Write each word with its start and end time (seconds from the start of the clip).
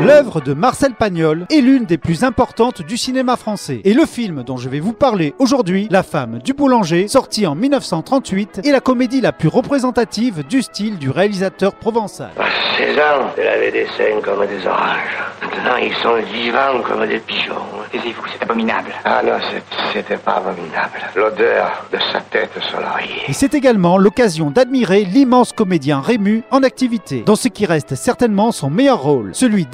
L'œuvre 0.00 0.40
de 0.40 0.54
Marcel 0.54 0.94
Pagnol 0.94 1.46
est 1.50 1.60
l'une 1.60 1.84
des 1.84 1.98
plus 1.98 2.22
importantes 2.22 2.82
du 2.82 2.96
cinéma 2.96 3.36
français. 3.36 3.80
Et 3.84 3.94
le 3.94 4.06
film 4.06 4.44
dont 4.44 4.56
je 4.56 4.68
vais 4.68 4.78
vous 4.78 4.92
parler 4.92 5.34
aujourd'hui, 5.40 5.88
La 5.90 6.04
femme 6.04 6.38
du 6.38 6.52
boulanger, 6.52 7.08
sorti 7.08 7.46
en 7.46 7.56
1938, 7.56 8.60
est 8.64 8.70
la 8.70 8.80
comédie 8.80 9.20
la 9.20 9.32
plus 9.32 9.48
représentative 9.48 10.46
du 10.46 10.62
style 10.62 10.98
du 10.98 11.10
réalisateur 11.10 11.74
provençal. 11.74 12.30
À 12.38 12.44
16 12.78 12.98
ans, 12.98 13.32
elle 13.36 13.48
avait 13.48 13.72
des 13.72 13.86
seins 13.96 14.20
comme 14.22 14.46
des 14.46 14.64
orages. 14.66 15.18
Maintenant, 15.42 15.76
ils 15.76 15.94
sont 15.94 16.16
vivants 16.32 16.80
comme 16.86 17.06
des 17.06 17.18
pigeons. 17.18 17.54
Taisez-vous, 17.90 18.22
c'est 18.32 18.42
abominable. 18.42 18.90
Ah 19.04 19.22
non, 19.24 19.38
c'était 19.92 20.16
pas 20.16 20.36
abominable. 20.36 20.98
L'odeur 21.16 21.84
de 21.92 21.98
sa 22.12 22.20
tête 22.20 22.50
sur 22.60 22.80
l'oreiller. 22.80 23.22
Et 23.26 23.32
c'est 23.32 23.54
également 23.54 23.98
l'occasion 23.98 24.50
d'admirer 24.50 25.04
l'immense 25.04 25.52
comédien 25.52 26.00
Rému 26.00 26.44
en 26.50 26.62
activité, 26.62 27.22
dans 27.24 27.34
ce 27.36 27.48
qui 27.48 27.66
reste 27.66 27.94
certainement 27.94 28.52
son 28.52 28.70
meilleur 28.70 29.02
rôle, 29.02 29.30
celui 29.34 29.66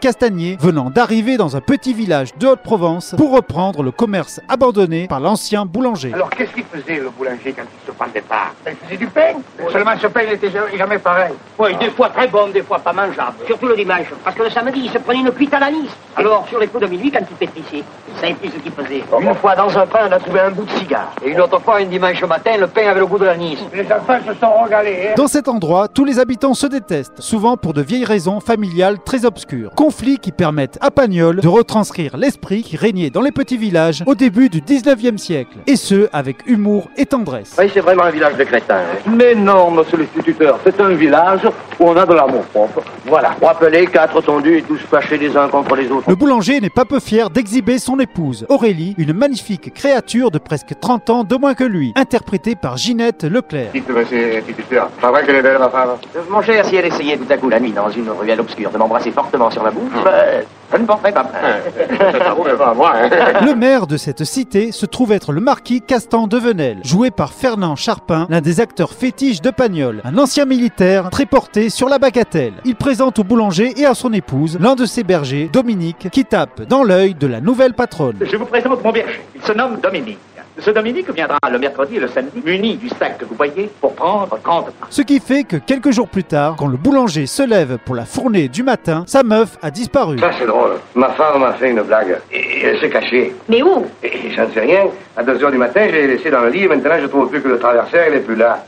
Castagnier 0.00 0.56
venant 0.58 0.88
d'arriver 0.88 1.36
dans 1.36 1.54
un 1.54 1.60
petit 1.60 1.92
village 1.92 2.34
de 2.38 2.46
Haute-Provence 2.46 3.14
pour 3.18 3.32
reprendre 3.32 3.82
le 3.82 3.90
commerce 3.90 4.40
abandonné 4.48 5.06
par 5.08 5.20
l'ancien 5.20 5.66
boulanger. 5.66 6.14
Alors, 6.14 6.30
qu'est-ce 6.30 6.54
qu'il 6.54 6.64
faisait, 6.64 7.00
le 7.00 7.10
boulanger, 7.10 7.52
quand 7.52 7.64
il 7.64 7.86
se 7.86 7.92
prend 7.92 8.06
le 8.06 8.12
départ 8.12 8.54
Il 8.66 8.74
faisait 8.86 8.96
du 8.96 9.06
pain. 9.08 9.34
Seulement, 9.70 9.90
ce 10.00 10.06
pain 10.06 10.24
n'était 10.24 10.50
jamais, 10.50 10.78
jamais 10.78 10.98
pareil. 10.98 11.34
Oui, 11.58 11.76
des 11.76 11.90
fois 11.90 12.08
très 12.08 12.28
bon, 12.28 12.48
des 12.48 12.62
fois 12.62 12.78
pas 12.78 12.94
mangeable. 12.94 13.34
Surtout 13.46 13.66
le 13.66 13.76
dimanche. 13.76 14.06
Parce 14.24 14.34
que 14.36 14.44
le 14.44 14.50
samedi, 14.50 14.80
il 14.84 14.90
se 14.90 14.96
prenait 14.96 15.20
une 15.20 15.32
cuite 15.32 15.52
à 15.52 15.60
l'anis. 15.60 15.90
Alors, 16.16 16.48
sur 16.48 16.58
les 16.58 16.68
coups 16.68 16.84
de 16.84 16.88
minuit, 16.88 17.10
quand 17.10 17.26
il 17.30 17.36
pétrissait, 17.36 17.84
il 18.08 18.18
savait 18.18 18.34
plus 18.34 18.48
ce 18.48 18.56
qu'il 18.56 18.72
faisait. 18.72 19.04
Une 19.20 19.34
fois, 19.34 19.54
dans 19.54 19.76
un 19.76 19.86
pain, 19.86 20.08
on 20.08 20.12
a 20.12 20.18
trouvé 20.18 20.40
un 20.40 20.50
bout 20.50 20.64
de 20.64 20.70
cigare. 20.70 21.12
Et 21.22 21.28
une 21.28 21.40
autre 21.42 21.60
fois, 21.60 21.76
un 21.76 21.84
dimanche 21.84 22.24
matin, 22.24 22.56
le 22.56 22.68
pain 22.68 22.88
avait 22.88 23.00
le 23.00 23.06
goût 23.06 23.18
de 23.18 23.26
l'anis. 23.26 23.58
Les 23.74 23.84
enfants 23.92 24.18
se 24.26 24.32
sont 24.32 24.62
régalés, 24.64 25.08
hein 25.10 25.14
Dans 25.14 25.28
cet 25.28 25.46
endroit, 25.46 25.88
tous 25.88 26.06
les 26.06 26.18
habitants 26.18 26.54
se 26.54 26.66
détestent, 26.66 27.20
souvent 27.20 27.58
pour 27.58 27.74
de 27.74 27.82
vieilles 27.82 28.06
raisons 28.06 28.40
familiales 28.40 28.98
très 29.04 29.26
obscures. 29.26 29.57
Conflits 29.74 30.18
qui 30.18 30.32
permettent 30.32 30.78
à 30.80 30.90
Pagnol 30.90 31.40
de 31.40 31.48
retranscrire 31.48 32.16
l'esprit 32.16 32.62
qui 32.62 32.76
régnait 32.76 33.10
dans 33.10 33.22
les 33.22 33.32
petits 33.32 33.56
villages 33.56 34.02
au 34.06 34.14
début 34.14 34.48
du 34.48 34.60
19e 34.60 35.18
siècle, 35.18 35.58
et 35.66 35.76
ce 35.76 36.08
avec 36.12 36.46
humour 36.46 36.88
et 36.96 37.06
tendresse. 37.06 37.56
Oui, 37.58 37.70
c'est 37.72 37.80
vraiment 37.80 38.04
un 38.04 38.10
village 38.10 38.36
de 38.36 38.44
crétins. 38.44 38.82
Mais 39.06 39.34
non, 39.34 39.70
monsieur 39.70 39.98
l'instituteur, 39.98 40.58
c'est 40.64 40.80
un 40.80 40.94
village 40.94 41.42
où 41.78 41.84
on 41.84 41.96
a 41.96 42.06
de 42.06 42.14
l'amour 42.14 42.42
propre. 42.46 42.82
Voilà. 43.06 43.34
Rappelez, 43.42 43.86
quatre 43.86 44.20
tondus 44.20 44.58
et 44.58 44.62
tous 44.62 44.78
fâchés 44.78 45.18
les 45.18 45.36
uns 45.36 45.48
contre 45.48 45.76
les 45.76 45.90
autres. 45.90 46.08
Le 46.08 46.14
boulanger 46.14 46.60
n'est 46.60 46.70
pas 46.70 46.84
peu 46.84 47.00
fier 47.00 47.30
d'exhiber 47.30 47.78
son 47.78 47.98
épouse, 47.98 48.46
Aurélie, 48.48 48.94
une 48.98 49.12
magnifique 49.12 49.72
créature 49.74 50.30
de 50.30 50.38
presque 50.38 50.74
30 50.80 51.10
ans 51.10 51.24
de 51.24 51.36
moins 51.36 51.54
que 51.54 51.64
lui, 51.64 51.92
interprétée 51.96 52.54
par 52.54 52.76
Ginette 52.76 53.24
Leclerc. 53.24 53.70
Dites, 53.72 53.88
monsieur 53.88 54.34
l'instituteur, 54.34 54.88
pas 55.00 55.10
vrai 55.10 55.24
qu'elle 55.24 55.36
est 55.36 55.42
belle, 55.42 55.58
ma 55.58 55.68
femme 55.68 55.90
Mon 56.30 56.42
cher, 56.42 56.64
si 56.64 56.76
elle 56.76 56.86
essayait 56.86 57.16
tout 57.16 57.30
à 57.30 57.36
coup 57.36 57.48
la 57.48 57.60
nuit 57.60 57.72
dans 57.72 57.90
une 57.90 58.10
ruelle 58.10 58.40
obscure 58.40 58.70
de 58.70 58.78
m'embrasser 58.78 59.10
fortement 59.10 59.50
sur 59.50 59.62
la 59.62 59.70
bouche, 59.70 59.92
ben, 60.04 60.44
je 60.72 60.76
ne 60.76 60.86
porterais 60.86 61.12
pas 61.12 61.24
plainte. 61.24 62.22
Ça 62.22 62.32
roule 62.32 62.56
pas, 62.56 62.74
moi, 62.74 62.92
hein 62.94 63.08
Le 63.44 63.54
maire 63.54 63.86
de 63.86 63.96
cette 63.96 64.24
cité 64.24 64.72
se 64.72 64.86
trouve 64.86 65.12
être 65.12 65.32
le 65.32 65.40
marquis 65.40 65.80
Castan 65.80 66.26
de 66.26 66.36
Venelle, 66.36 66.80
joué 66.84 67.10
par 67.10 67.32
Fernand 67.32 67.76
Charpin, 67.76 68.26
l'un 68.28 68.40
des 68.40 68.60
acteurs 68.60 68.92
fétiches 68.92 69.40
de 69.40 69.50
Pagnol, 69.50 70.02
un 70.04 70.18
ancien 70.18 70.44
militaire 70.44 71.10
très 71.10 71.26
porté 71.26 71.70
sur 71.70 71.88
la 71.88 71.98
bagatelle. 71.98 72.54
Il 72.64 72.76
présente 72.76 73.18
au 73.18 73.24
boulanger 73.24 73.72
et 73.80 73.86
à 73.86 73.94
son 73.94 74.12
épouse 74.12 74.58
l'un 74.60 74.74
de 74.74 74.86
ses 74.86 75.04
bergers, 75.04 75.48
Dominique, 75.52 76.08
qui 76.10 76.24
tape 76.24 76.62
dans 76.62 76.84
l'œil 76.84 77.14
de 77.14 77.26
la 77.26 77.40
nouvelle 77.40 77.74
patronne. 77.74 78.18
Je 78.20 78.36
vous 78.36 78.46
présente 78.46 78.82
mon 78.82 78.92
berger. 78.92 79.20
Il 79.34 79.42
se 79.42 79.52
nomme 79.52 79.78
Dominique. 79.80 80.18
Ce 80.60 80.70
Dominique 80.70 81.10
viendra 81.14 81.38
le 81.50 81.58
mercredi 81.58 81.96
et 81.96 82.00
le 82.00 82.08
samedi, 82.08 82.42
muni 82.44 82.76
du 82.76 82.88
sac 82.88 83.18
que 83.18 83.24
vous 83.24 83.34
voyez, 83.36 83.70
pour 83.80 83.94
prendre 83.94 84.38
30 84.42 84.66
pas. 84.72 84.86
Ce 84.90 85.02
qui 85.02 85.20
fait 85.20 85.44
que 85.44 85.56
quelques 85.56 85.92
jours 85.92 86.08
plus 86.08 86.24
tard, 86.24 86.56
quand 86.58 86.66
le 86.66 86.76
boulanger 86.76 87.26
se 87.26 87.42
lève 87.42 87.78
pour 87.84 87.94
la 87.94 88.04
fournée 88.04 88.48
du 88.48 88.62
matin, 88.62 89.04
sa 89.06 89.22
meuf 89.22 89.56
a 89.62 89.70
disparu. 89.70 90.18
Ça, 90.18 90.30
c'est 90.38 90.46
drôle. 90.46 90.72
Ma 90.94 91.10
femme 91.10 91.40
m'a 91.40 91.52
fait 91.52 91.70
une 91.70 91.82
blague. 91.82 92.18
Et 92.32 92.62
elle 92.64 92.80
s'est 92.80 92.90
cachée. 92.90 93.34
Mais 93.48 93.62
où? 93.62 93.86
Et 94.02 94.30
j'en 94.36 94.50
sais 94.52 94.60
rien. 94.60 94.86
À 95.16 95.22
2 95.22 95.44
heures 95.44 95.50
du 95.50 95.58
matin, 95.58 95.82
je 95.88 95.92
l'ai 95.92 96.06
laissée 96.06 96.30
dans 96.30 96.40
le 96.40 96.50
lit 96.50 96.64
et 96.64 96.68
maintenant, 96.68 96.96
je 97.00 97.06
trouve 97.06 97.28
plus 97.28 97.40
que 97.40 97.48
le 97.48 97.58
traversier, 97.58 98.00
elle 98.06 98.14
est 98.14 98.20
plus 98.20 98.36
là. 98.36 98.64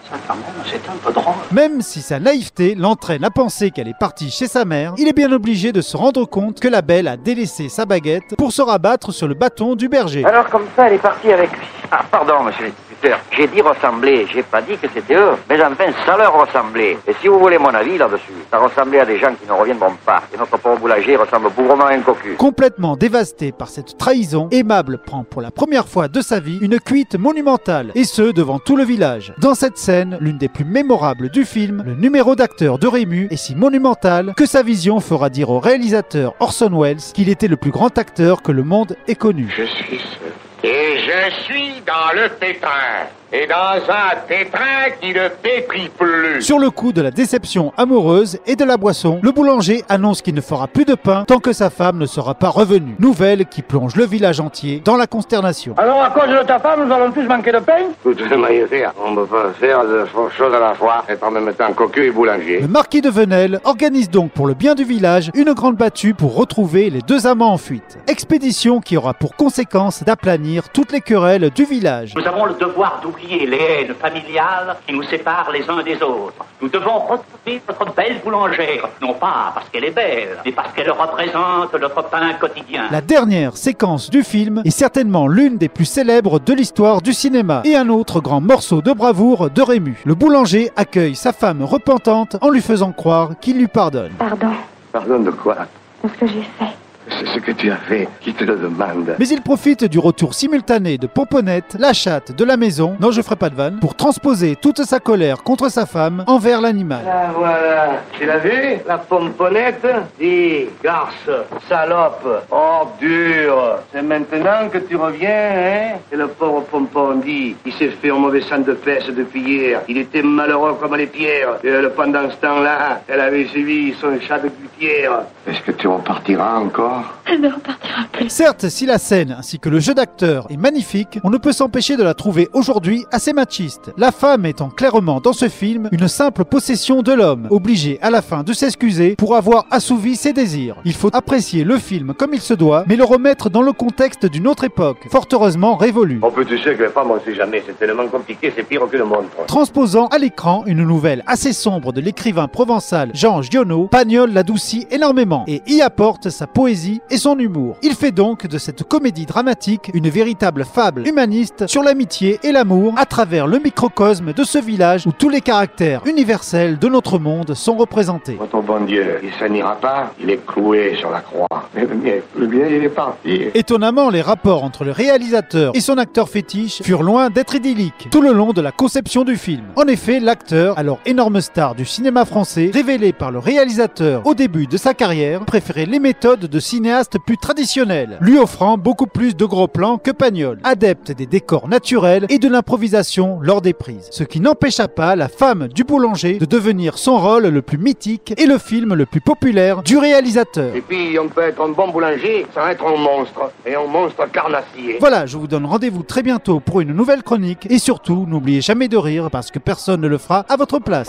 C'est 0.67 0.89
un 0.89 0.97
peu 1.05 1.13
drôle. 1.13 1.35
Même 1.53 1.81
si 1.81 2.03
sa 2.03 2.21
naïveté 2.21 2.75
l'entraîne 2.77 3.25
à 3.25 3.31
penser 3.31 3.71
qu'elle 3.71 3.89
est 3.89 3.99
partie 3.99 4.31
chez 4.31 4.47
sa 4.47 4.65
mère, 4.65 4.95
il 4.97 5.09
est 5.09 5.13
bien 5.13 5.31
obligé 5.33 5.73
de 5.73 5.81
se 5.81 5.97
rendre 5.97 6.25
compte 6.25 6.61
que 6.61 6.69
la 6.69 6.83
belle 6.83 7.09
a 7.09 7.17
délaissé 7.17 7.69
sa 7.69 7.85
baguette 7.85 8.37
pour 8.37 8.53
se 8.53 8.63
rabattre 8.63 9.13
sur 9.13 9.29
le 9.29 9.35
bâton 9.35 9.75
du 9.75 9.89
berger. 9.89 10.25
Alors, 10.25 10.49
comme 10.49 10.67
ça, 10.77 10.87
elle 10.87 10.95
est 10.95 10.99
partie 10.99 11.33
avec 11.33 11.51
lui. 11.51 11.67
Ah, 11.93 12.05
pardon, 12.09 12.45
monsieur 12.45 12.67
l'instituteur. 12.67 13.19
J'ai 13.33 13.49
dit 13.49 13.61
ressembler, 13.61 14.27
j'ai 14.33 14.43
pas 14.45 14.63
dit 14.63 14.77
que 14.77 14.87
c'était 14.95 15.17
eux. 15.17 15.33
Mais 15.49 15.61
enfin, 15.61 15.87
ça 16.07 16.17
leur 16.17 16.33
ressemblait. 16.35 16.97
Et 17.09 17.15
si 17.21 17.27
vous 17.27 17.39
voulez 17.41 17.59
mon 17.59 17.75
avis 17.75 17.99
là-dessus, 17.99 18.33
ça 18.49 18.59
ressemblait 18.59 19.01
à 19.01 19.05
des 19.05 19.19
gens 19.19 19.35
qui 19.35 19.47
ne 19.49 19.53
reviendront 19.53 19.95
pas. 20.07 20.23
Et 20.33 20.39
notre 20.39 20.57
pauvre 20.59 20.79
boulanger 20.79 21.17
ressemble 21.17 21.51
bougrement 21.51 21.87
à 21.87 21.93
un 21.95 22.01
cocu. 22.01 22.35
Complètement 22.37 22.97
dévasté 22.97 23.51
par 23.51 23.69
cette 23.69 23.99
trahison, 23.99 24.49
Aimable 24.53 24.99
prend 24.99 25.25
pour 25.25 25.43
la 25.43 25.51
première 25.51 25.89
fois 25.89 26.07
de 26.07 26.21
sa 26.21 26.39
vie 26.39 26.59
une 26.61 26.79
cuite 26.79 27.17
monumentale, 27.17 27.91
et 27.97 28.05
ce 28.05 28.31
devant 28.31 28.61
tout 28.61 28.77
le 28.77 28.85
village. 28.85 29.33
Dans 29.39 29.55
cette 29.55 29.79
scène, 29.79 30.17
l'une 30.21 30.39
des 30.39 30.49
plus 30.49 30.65
mémorables 30.65 31.29
du 31.31 31.45
film, 31.45 31.83
le 31.85 31.95
numéro 31.95 32.37
d'acteur 32.37 32.79
de 32.79 32.87
Rému 32.87 33.27
est 33.31 33.37
si 33.37 33.57
monumental 33.57 34.35
que 34.37 34.47
sa 34.47 34.63
vision 34.63 35.01
fera 35.01 35.29
dire 35.29 35.51
au 35.51 35.59
réalisateur 35.59 36.35
Orson 36.39 36.71
Welles 36.81 36.99
qu'il 37.15 37.29
était 37.29 37.49
le 37.49 37.57
plus 37.57 37.71
grand 37.73 37.99
acteur 37.99 38.43
que 38.43 38.53
le 38.53 38.63
monde 38.63 38.97
ait 39.09 39.17
connu. 39.17 39.53
Je 39.57 39.65
suis 39.65 39.99
seul. 39.99 40.30
Et 40.63 40.99
je 40.99 41.31
suis 41.45 41.81
dans 41.87 42.13
le 42.15 42.29
pétrin. 42.29 43.07
Et 43.33 43.47
dans 43.47 43.93
un 43.93 44.17
pétrin 44.27 44.91
qui 45.01 45.13
ne 45.13 45.29
pétrit 45.29 45.89
plus. 45.89 46.43
Sur 46.43 46.59
le 46.59 46.71
coup 46.71 46.93
de 46.93 47.01
la 47.01 47.13
déception 47.13 47.73
amoureuse 47.77 48.41
et 48.45 48.57
de 48.57 48.65
la 48.65 48.77
boisson, 48.77 49.21
le 49.23 49.31
boulanger 49.31 49.85
annonce 49.89 50.21
qu'il 50.21 50.35
ne 50.35 50.41
fera 50.41 50.67
plus 50.67 50.85
de 50.85 50.97
pain 50.97 51.25
tant 51.29 51.39
que 51.39 51.53
sa 51.53 51.71
femme 51.71 51.99
ne 51.99 52.07
sera 52.07 52.35
pas 52.35 52.49
revenue. 52.49 52.97
Nouvelle 52.99 53.47
qui 53.47 53.63
plonge 53.63 53.95
le 53.95 54.05
village 54.05 54.41
entier 54.41 54.83
dans 54.85 54.97
la 54.97 55.07
consternation. 55.07 55.75
Alors, 55.79 56.03
à 56.03 56.11
cause 56.11 56.29
de 56.29 56.45
ta 56.45 56.59
femme, 56.59 56.85
nous 56.85 56.93
allons 56.93 57.13
tous 57.13 57.23
manquer 57.23 57.53
de 57.53 57.61
pain? 57.61 57.79
Écoute, 58.05 58.21
faire. 58.69 58.93
On 59.01 59.13
ne 59.13 59.17
peut 59.17 59.27
pas 59.27 59.53
faire 59.61 59.85
deux 59.85 60.07
choses 60.37 60.53
à 60.53 60.59
la 60.59 60.75
fois. 60.75 61.05
Être 61.09 61.23
en 61.23 61.31
même 61.31 61.55
temps 61.55 61.73
cocu 61.73 62.07
et 62.07 62.11
boulanger. 62.11 62.63
Le 62.63 62.69
marquis 62.69 63.01
de 63.01 63.11
Venelle 63.11 63.61
organise 63.63 64.11
donc 64.11 64.33
pour 64.33 64.49
le 64.49 64.55
bien 64.55 64.75
du 64.75 64.83
village 64.83 65.31
une 65.35 65.53
grande 65.53 65.77
battue 65.77 66.15
pour 66.15 66.35
retrouver 66.35 66.91
les 66.91 67.01
deux 67.03 67.29
amants 67.29 67.53
en 67.53 67.59
fuite. 67.59 67.99
Expédition 68.09 68.81
qui 68.81 68.97
aura 68.97 69.15
pour 69.15 69.37
conséquence 69.37 70.03
d'aplanir 70.03 70.69
toutes 70.71 70.91
les 70.91 71.01
querelles 71.01 71.51
du 71.51 71.65
village. 71.65 72.15
Nous 72.17 72.27
avons 72.27 72.47
le 72.47 72.55
devoir 72.55 73.01
d'oublier 73.01 73.20
les 73.27 73.57
haines 73.57 73.95
familiales 73.95 74.77
qui 74.87 74.93
nous 74.93 75.03
séparent 75.05 75.51
les 75.53 75.69
uns 75.69 75.83
des 75.83 75.97
autres. 76.03 76.45
Nous 76.61 76.69
devons 76.69 76.99
retrouver 76.99 77.63
notre 77.69 77.95
belle 77.95 78.21
boulangère, 78.23 78.89
non 79.01 79.15
pas 79.15 79.53
parce 79.55 79.69
qu'elle 79.71 79.85
est 79.85 79.91
belle, 79.91 80.39
mais 80.45 80.53
parce 80.53 80.73
qu'elle 80.73 80.91
représente 80.91 81.75
notre 81.75 82.03
pain 82.09 82.33
quotidien. 82.35 82.85
La 82.91 83.01
dernière 83.01 83.57
séquence 83.57 84.11
du 84.11 84.23
film 84.23 84.63
est 84.65 84.71
certainement 84.71 85.27
l'une 85.29 85.59
des 85.59 85.69
plus 85.69 85.85
célèbres 85.85 86.41
de 86.41 86.53
l'histoire 86.53 87.03
du 87.03 87.13
cinéma 87.13 87.63
et 87.65 87.77
un 87.77 87.89
autre 87.89 88.21
grand 88.21 88.41
morceau 88.41 88.83
de 88.83 88.93
bravoure 88.93 89.51
de 89.51 89.63
Rému. 89.63 90.01
Le 90.05 90.15
boulanger 90.15 90.71
accueille 90.77 91.15
sa 91.15 91.33
femme 91.33 91.63
repentante 91.63 92.37
en 92.41 92.51
lui 92.51 92.61
faisant 92.63 92.93
croire 92.93 93.31
qu'il 93.41 93.59
lui 93.59 93.69
pardonne. 93.69 94.13
Pardon 94.19 94.53
Pardon 94.93 95.21
de 95.21 95.31
quoi? 95.31 95.57
De 96.03 96.09
ce 96.09 96.15
que 96.19 96.27
j'ai 96.27 96.43
fait. 96.59 96.75
C'est 97.19 97.27
ce 97.27 97.39
que 97.41 97.53
tu 97.53 97.71
as 97.71 97.77
fait 97.77 98.09
qui 98.21 98.33
te 98.33 98.45
le 98.45 98.57
demande. 98.57 99.15
Mais 99.19 99.29
il 99.29 99.43
profite 99.43 99.85
du 99.85 99.99
retour 99.99 100.35
simultané 100.35 100.97
de 100.97 101.07
Pomponnette, 101.07 101.77
la 101.79 101.93
chatte 101.93 102.33
de 102.33 102.45
la 102.45 102.57
maison, 102.57 102.97
non 103.01 103.11
je 103.11 103.21
ferai 103.23 103.37
pas 103.37 103.51
de 103.51 103.55
vanne, 103.57 103.79
pour 103.81 103.95
transposer 103.95 104.57
toute 104.57 104.83
sa 104.85 105.01
colère 105.01 105.43
contre 105.43 105.69
sa 105.71 105.87
femme 105.87 106.25
envers 106.27 106.61
l'animal. 106.61 107.03
Ah 107.07 107.31
voilà, 107.37 108.03
tu 108.19 108.25
l'as 108.27 108.39
vu? 108.39 108.79
La 108.87 108.99
pomponnette 108.99 109.87
Dis, 110.19 110.67
garce, 110.83 111.31
salope, 111.69 112.45
ordure. 112.51 113.79
C'est 113.93 114.03
maintenant 114.03 114.69
que 114.71 114.79
tu 114.79 114.97
reviens, 114.97 115.29
hein? 115.31 115.99
Et 116.13 116.17
le 116.17 116.29
pauvre 116.29 116.63
pompon 116.63 117.15
dit, 117.17 117.57
il 117.65 117.73
s'est 117.73 117.89
fait 117.89 118.11
un 118.11 118.15
mauvais 118.19 118.43
sang 118.43 118.59
de 118.59 118.73
peste 118.73 119.11
depuis 119.11 119.41
hier. 119.41 119.81
Il 119.89 119.99
était 119.99 120.23
malheureux 120.23 120.77
comme 120.81 120.97
les 120.97 121.07
pierres. 121.07 121.59
Et 121.65 121.69
elle, 121.69 121.91
pendant 121.91 122.31
ce 122.31 122.37
temps-là, 122.37 123.03
elle 123.09 123.21
avait 123.21 123.47
suivi 123.47 123.95
son 124.01 124.19
chat 124.21 124.39
de 124.39 124.49
Est-ce 124.83 125.61
que 125.61 125.73
tu 125.73 125.89
repartiras 125.89 126.59
encore? 126.59 127.05
Elle 127.27 127.43
ne 127.43 127.49
repartira 127.49 128.05
plus. 128.13 128.31
Certes, 128.31 128.69
si 128.69 128.87
la 128.87 128.97
scène 128.97 129.37
ainsi 129.39 129.59
que 129.59 129.69
le 129.69 129.79
jeu 129.79 129.93
d'acteur 129.93 130.47
est 130.49 130.57
magnifique, 130.57 131.19
on 131.23 131.29
ne 131.29 131.37
peut 131.37 131.53
s'empêcher 131.53 131.97
de 131.99 132.03
la 132.03 132.15
trouver 132.15 132.49
aujourd'hui 132.55 133.05
assez 133.13 133.35
machiste. 133.35 133.93
La 133.99 134.11
femme 134.11 134.47
étant 134.47 134.71
clairement 134.71 135.21
dans 135.21 135.35
ce 135.35 135.51
film 135.51 135.89
une 135.93 136.09
simple 136.09 136.45
possession 136.45 137.03
de 137.03 137.13
l'homme, 137.13 137.47
obligé 137.51 137.99
à 138.01 138.11
la 138.11 138.23
fin 138.23 138.43
de 138.43 138.55
s'excuser 138.55 139.17
pour 139.17 139.37
avoir 139.37 139.67
assouvi 139.71 140.17
ses 140.17 140.33
désirs. 140.33 140.77
Il 140.87 140.95
faut 140.95 141.15
apprécier 141.15 141.63
le 141.63 141.77
film 141.77 142.15
comme 142.15 142.33
il 142.33 142.41
se 142.41 142.55
doit, 142.55 142.85
mais 142.87 142.97
le 142.97 143.05
remettre 143.05 143.51
dans 143.51 143.63
le 143.63 143.73
contexte 143.73 144.25
d'une 144.25 144.49
autre 144.49 144.65
époque, 144.65 145.09
fort 145.11 145.27
heureusement 145.33 145.77
révolue. 145.77 146.21
On 146.23 146.31
peut 146.31 146.47
tu 146.47 146.59
sais 146.59 146.75
que 146.75 146.85
les 146.85 146.89
femmes, 146.89 147.11
on 147.11 147.21
sait 147.21 147.35
jamais. 147.35 147.63
C'est 147.67 147.79
tellement 147.79 148.09
compliqué, 148.09 148.51
c'est 148.57 148.63
pire 148.63 148.89
que 148.91 148.97
le 148.97 149.05
montre. 149.05 149.45
Transposant 149.47 150.07
à 150.07 150.17
l'écran 150.17 150.65
une 150.67 150.85
nouvelle 150.85 151.23
assez 151.27 151.53
sombre 151.53 151.93
de 151.93 152.01
l'écrivain 152.01 152.49
provençal 152.49 153.11
Jean 153.13 153.43
Giono, 153.43 153.87
Pagnol 153.89 154.33
l'adoucit 154.33 154.70
énormément 154.91 155.45
et 155.47 155.63
y 155.67 155.81
apporte 155.83 156.31
sa 156.31 156.47
poésie 156.47 157.01
et 157.11 157.17
son 157.17 157.39
humour. 157.39 157.77
Il 157.83 157.95
fait 157.95 158.13
donc 158.13 158.47
de 158.47 158.59
cette 158.59 158.85
comédie 158.85 159.27
dramatique 159.27 159.91
une 159.95 160.09
véritable 160.09 160.65
fable 160.65 161.07
humaniste 161.07 161.67
sur 161.67 161.83
l'amitié 161.83 162.39
et 162.43 162.53
l'amour 162.53 162.95
à 162.97 163.07
travers 163.07 163.47
le 163.47 163.59
microcosme 163.59 164.33
de 164.33 164.45
ce 164.45 164.59
village 164.59 165.07
où 165.07 165.13
tous 165.13 165.29
les 165.29 165.41
caractères 165.41 166.03
universels 166.07 166.79
de 166.79 166.89
notre 166.89 167.19
monde 167.19 167.55
sont 167.55 167.77
représentés. 167.77 168.37
Votre 168.39 168.61
bon 168.61 168.85
Dieu, 168.85 169.19
il 169.23 169.33
s'en 169.33 169.53
ira 169.53 169.77
pas, 169.77 170.13
il 170.21 170.31
est 170.31 170.45
cloué 170.47 170.97
sur 170.99 171.11
la 171.11 171.21
croix. 171.21 171.49
Mais 171.75 171.87
mien, 171.87 172.21
il 172.37 172.85
est 172.85 172.89
parti. 172.89 173.45
Étonnamment, 173.55 174.11
les 174.11 174.23
rapports 174.23 174.65
entre 174.65 174.85
le 174.85 174.93
réalisateur 174.93 175.73
et 175.75 175.81
son 175.81 175.99
acteur 175.99 176.29
fétiche 176.29 176.83
furent 176.83 177.03
loin 177.03 177.31
d'être 177.31 177.55
idylliques 177.55 178.09
tout 178.11 178.23
le 178.23 178.33
long 178.33 178.53
de 178.53 178.61
la 178.61 178.73
conception 178.73 179.25
du 179.25 179.37
film. 179.37 179.65
En 179.77 179.87
effet, 179.87 180.21
l'acteur, 180.21 180.79
alors 180.79 180.99
énorme 181.07 181.41
star 181.41 181.75
du 181.75 181.85
cinéma 181.85 182.25
français, 182.25 182.71
révélé 182.73 183.13
par 183.13 183.31
le 183.31 183.39
réalisateur 183.39 184.27
au 184.27 184.35
début 184.35 184.60
de 184.67 184.77
sa 184.77 184.95
carrière, 184.95 185.45
préférait 185.45 185.87
les 185.87 185.99
méthodes 185.99 186.47
de 186.47 186.61
cinéastes 186.61 187.19
plus 187.25 187.37
traditionnelles, 187.37 188.19
lui 188.21 188.39
offrant 188.39 188.79
beaucoup 188.79 189.07
plus 189.07 189.37
de 189.37 189.45
gros 189.45 189.69
plans 189.69 189.99
que 189.99 190.11
Pagnol, 190.11 190.59
adepte 190.65 191.13
des 191.13 191.27
décors 191.27 191.69
naturels 191.69 192.27
et 192.29 192.39
de 192.39 192.49
l'improvisation 192.49 193.39
lors 193.43 193.63
des 193.63 193.73
prises. 193.73 194.09
Ce 194.11 194.25
qui 194.25 194.41
n'empêcha 194.41 194.89
pas 194.89 195.17
la 195.17 195.29
femme 195.29 195.69
du 195.69 195.85
boulanger 195.85 196.39
de 196.39 196.45
devenir 196.45 196.99
son 196.99 197.19
rôle 197.19 197.47
le 197.47 197.63
plus 197.63 197.79
mythique 197.79 198.35
et 198.37 198.47
le 198.47 198.59
film 198.59 198.95
le 198.95 199.07
plus 199.07 199.21
populaire 199.21 199.83
du 199.83 199.99
réalisateur. 199.99 200.75
Et 200.75 200.81
puis, 200.81 201.19
on 201.19 201.29
peut 201.29 201.43
être 201.43 201.61
un 201.63 201.71
bon 201.71 201.89
boulanger 201.89 202.47
sans 202.55 202.69
être 202.69 202.85
un 202.87 202.97
monstre. 202.97 203.51
Et 203.67 203.75
un 203.75 203.87
monstre 203.87 204.31
carnassier. 204.31 204.99
Voilà, 205.01 205.27
je 205.27 205.37
vous 205.37 205.47
donne 205.47 205.67
rendez-vous 205.67 206.03
très 206.03 206.23
bientôt 206.23 206.61
pour 206.61 206.81
une 206.81 206.93
nouvelle 206.93 207.23
chronique 207.23 207.67
et 207.71 207.79
surtout, 207.79 208.27
n'oubliez 208.29 208.61
jamais 208.61 208.89
de 208.89 208.97
rire 208.97 209.29
parce 209.31 209.51
que 209.51 209.59
personne 209.59 210.01
ne 210.01 210.09
le 210.09 210.19
fera 210.19 210.45
à 210.49 210.57
votre 210.57 210.79
place. 210.79 211.09